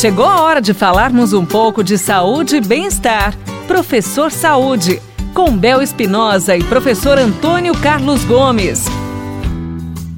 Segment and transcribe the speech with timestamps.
[0.00, 3.36] Chegou a hora de falarmos um pouco de saúde e bem-estar.
[3.68, 4.98] Professor Saúde,
[5.34, 8.86] com Bel Espinosa e professor Antônio Carlos Gomes.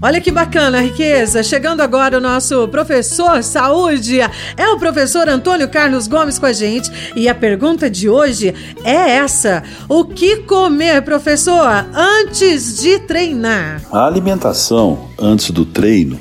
[0.01, 1.43] Olha que bacana, riqueza.
[1.43, 4.21] Chegando agora o nosso professor saúde.
[4.57, 6.89] É o professor Antônio Carlos Gomes com a gente.
[7.17, 8.55] E a pergunta de hoje
[8.85, 13.83] é essa: O que comer, professor, antes de treinar?
[13.91, 16.21] A alimentação antes do treino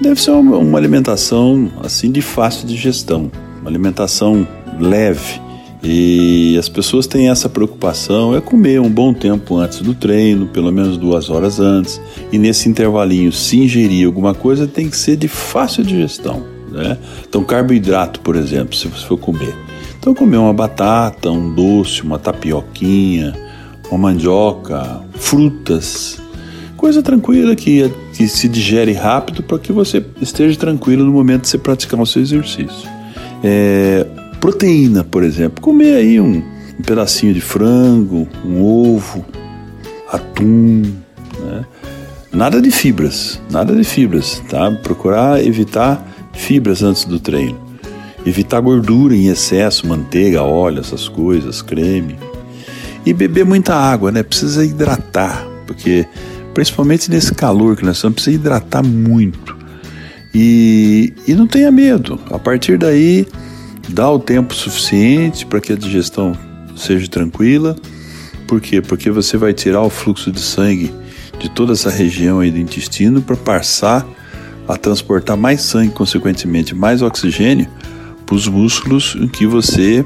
[0.00, 3.30] deve ser uma, uma alimentação assim de fácil digestão,
[3.60, 4.46] uma alimentação
[4.78, 5.40] leve
[5.82, 10.72] e as pessoas têm essa preocupação, é comer um bom tempo antes do treino, pelo
[10.72, 12.00] menos duas horas antes,
[12.32, 16.42] e nesse intervalinho, se ingerir alguma coisa, tem que ser de fácil digestão.
[16.70, 16.98] Né?
[17.28, 19.54] Então, carboidrato, por exemplo, se você for comer.
[19.98, 23.34] Então, comer uma batata, um doce, uma tapioquinha,
[23.88, 26.20] uma mandioca, frutas,
[26.78, 31.48] coisa tranquila que, que se digere rápido para que você esteja tranquilo no momento de
[31.48, 32.88] você praticar o seu exercício.
[33.42, 34.06] É,
[34.40, 36.36] Proteína, por exemplo, comer aí um,
[36.78, 39.26] um pedacinho de frango, um ovo,
[40.12, 40.82] atum,
[41.40, 41.66] né?
[42.32, 44.70] Nada de fibras, nada de fibras, tá?
[44.70, 47.58] Procurar evitar fibras antes do treino.
[48.24, 52.16] Evitar gordura em excesso, manteiga, óleo, essas coisas, creme.
[53.04, 54.22] E beber muita água, né?
[54.22, 56.06] Precisa hidratar, porque
[56.58, 59.56] principalmente nesse calor que nós estamos, precisa hidratar muito.
[60.34, 62.18] E, e não tenha medo.
[62.32, 63.28] A partir daí,
[63.88, 66.36] dá o tempo suficiente para que a digestão
[66.74, 67.76] seja tranquila.
[68.48, 68.80] Por quê?
[68.80, 70.92] Porque você vai tirar o fluxo de sangue
[71.38, 74.04] de toda essa região aí do intestino para passar
[74.66, 77.68] a transportar mais sangue, consequentemente mais oxigênio
[78.26, 80.04] para os músculos em que você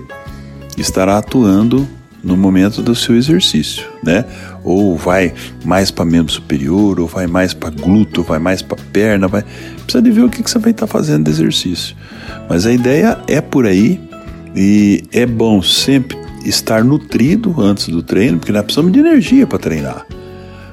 [0.76, 1.88] estará atuando
[2.22, 4.24] no momento do seu exercício, né?
[4.62, 5.34] Ou vai
[5.64, 9.44] mais para membro superior, ou vai mais para glúteo, vai mais para perna, vai
[9.82, 11.96] precisa de ver o que, que você vai estar tá fazendo de exercício.
[12.48, 14.00] Mas a ideia é por aí
[14.54, 19.58] e é bom sempre estar nutrido antes do treino, porque nós precisamos de energia para
[19.58, 20.06] treinar.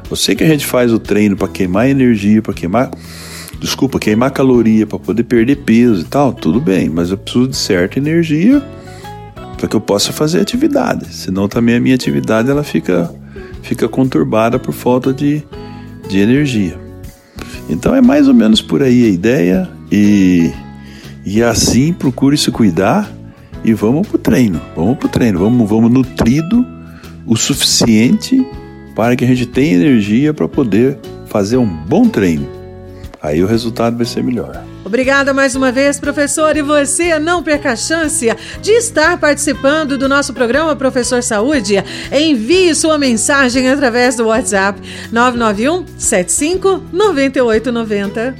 [0.09, 2.91] Eu sei que a gente faz o treino para queimar energia, para queimar,
[3.59, 7.57] desculpa, queimar caloria, para poder perder peso e tal, tudo bem, mas eu preciso de
[7.57, 8.63] certa energia
[9.59, 11.13] para que eu possa fazer atividade.
[11.13, 13.13] Senão também a minha atividade ela fica,
[13.61, 15.43] fica conturbada por falta de,
[16.07, 16.79] de energia.
[17.69, 20.49] Então é mais ou menos por aí a ideia e,
[21.25, 23.11] e assim procure se cuidar
[23.63, 24.61] e vamos pro treino.
[24.75, 26.65] Vamos pro treino, vamos, vamos nutrido
[27.27, 28.43] o suficiente
[28.95, 32.58] para que a gente tenha energia para poder fazer um bom treino.
[33.21, 34.63] Aí o resultado vai ser melhor.
[34.85, 36.55] Obrigada mais uma vez, professor.
[36.55, 38.25] E você não perca a chance
[38.61, 41.75] de estar participando do nosso programa Professor Saúde.
[42.11, 44.79] Envie sua mensagem através do WhatsApp
[45.11, 48.35] 991 75 9890.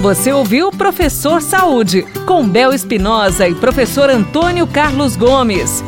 [0.00, 5.84] Você ouviu Professor Saúde, com Bel Espinosa e professor Antônio Carlos Gomes.